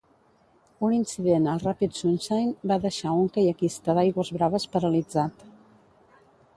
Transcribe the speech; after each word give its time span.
Un 0.87 0.95
incident 0.99 1.45
al 1.51 1.61
ràpid 1.65 1.93
"Sunshine" 1.99 2.71
va 2.73 2.79
deixar 2.87 3.15
un 3.27 3.31
caiaquista 3.39 3.99
d'aigües 4.01 4.35
braves 4.41 4.69
paralitzat. 4.77 5.49